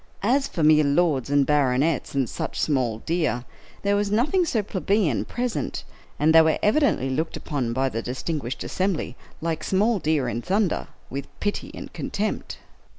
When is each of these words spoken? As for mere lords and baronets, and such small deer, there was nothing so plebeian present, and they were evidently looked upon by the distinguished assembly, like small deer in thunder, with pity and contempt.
As 0.23 0.47
for 0.47 0.63
mere 0.63 0.83
lords 0.83 1.29
and 1.29 1.45
baronets, 1.45 2.15
and 2.15 2.27
such 2.27 2.59
small 2.59 3.03
deer, 3.05 3.45
there 3.83 3.95
was 3.95 4.09
nothing 4.09 4.45
so 4.45 4.63
plebeian 4.63 5.25
present, 5.25 5.83
and 6.17 6.33
they 6.33 6.41
were 6.41 6.57
evidently 6.63 7.11
looked 7.11 7.37
upon 7.37 7.71
by 7.71 7.87
the 7.87 8.01
distinguished 8.01 8.63
assembly, 8.63 9.15
like 9.41 9.63
small 9.63 9.99
deer 9.99 10.27
in 10.27 10.41
thunder, 10.41 10.87
with 11.11 11.27
pity 11.39 11.69
and 11.75 11.93
contempt. 11.93 12.57